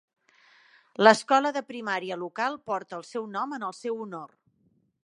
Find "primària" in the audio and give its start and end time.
1.67-2.19